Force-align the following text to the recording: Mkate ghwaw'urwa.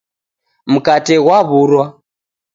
Mkate 0.73 1.15
ghwaw'urwa. 1.23 1.85